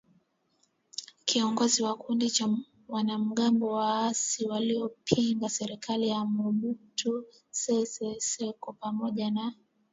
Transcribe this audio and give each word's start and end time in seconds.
kiongozi 1.25 1.83
wa 1.83 1.97
kikundi 1.97 2.29
cha 2.29 2.49
wanamgambo 2.87 3.71
waasi 3.71 4.45
waliopinga 4.47 5.49
serikali 5.49 6.09
ya 6.09 6.25
Mobutu 6.25 7.25
Sese 7.49 8.15
SekoPamoja 8.19 9.31
na 9.31 9.53